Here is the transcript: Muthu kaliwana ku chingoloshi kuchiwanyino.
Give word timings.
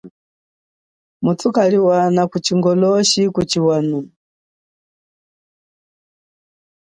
Muthu 1.23 1.47
kaliwana 1.55 2.21
ku 2.31 2.37
chingoloshi 2.45 3.21
kuchiwanyino. 3.35 3.99